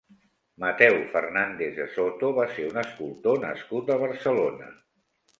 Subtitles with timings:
[0.63, 4.71] Mateu Fernández de Soto va ser un escultor nascut a Barcelona.